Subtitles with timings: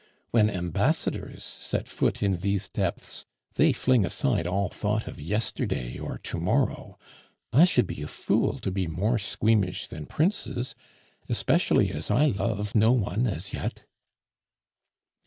[0.31, 6.17] When ambassadors set foot in these depths, they fling aside all thought of yesterday or
[6.23, 6.97] to morrow.
[7.53, 10.73] I should be a fool to be more squeamish than princes,
[11.29, 13.83] especially as I love no one as yet."